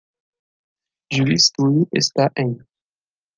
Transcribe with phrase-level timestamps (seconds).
[1.11, 2.57] Juiz Tully está em.